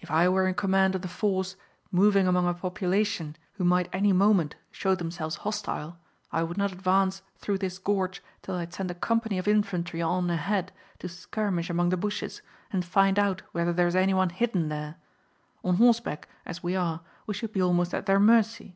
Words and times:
"If 0.00 0.10
I 0.10 0.28
were 0.28 0.48
in 0.48 0.54
command 0.54 0.96
of 0.96 1.02
the 1.02 1.06
force 1.06 1.54
moving 1.92 2.26
among 2.26 2.48
a 2.48 2.54
population 2.54 3.36
who 3.52 3.62
might 3.62 3.88
any 3.92 4.12
moment 4.12 4.56
show 4.72 4.96
themselves 4.96 5.36
hostile, 5.46 5.96
I 6.32 6.42
would 6.42 6.58
not 6.58 6.72
advance 6.72 7.22
through 7.38 7.58
this 7.58 7.78
gorge 7.78 8.20
till 8.42 8.56
I 8.56 8.60
had 8.66 8.72
sent 8.74 8.90
a 8.90 8.94
company 8.96 9.38
of 9.38 9.46
infantry 9.46 10.02
on 10.02 10.28
ahead 10.28 10.72
to 10.98 11.08
skirmish 11.08 11.70
among 11.70 11.90
the 11.90 11.96
bushes, 11.96 12.42
and 12.72 12.84
find 12.84 13.16
out 13.16 13.42
whether 13.52 13.72
there 13.72 13.86
is 13.86 13.94
any 13.94 14.12
one 14.12 14.30
hidden 14.30 14.70
there. 14.70 14.96
On 15.62 15.76
horseback 15.76 16.26
as 16.44 16.64
we 16.64 16.74
are 16.74 17.02
we 17.28 17.34
should 17.34 17.52
be 17.52 17.62
almost 17.62 17.94
at 17.94 18.06
their 18.06 18.18
mercy." 18.18 18.74